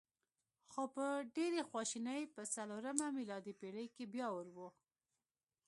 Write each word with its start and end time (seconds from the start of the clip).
خو 0.71 0.83
په 0.95 1.05
ډېرې 1.35 1.61
خواشینۍ 1.69 2.21
چې 2.25 2.31
په 2.35 2.41
څلورمه 2.55 3.07
میلادي 3.17 3.53
پېړۍ 3.59 3.87
کې 3.95 4.03
بیا 4.13 4.27
اور 4.35 4.47
و. 4.55 4.57